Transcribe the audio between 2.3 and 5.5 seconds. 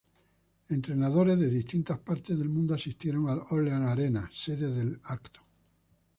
del mundo asistieron al Orleans Arena, sede del evento.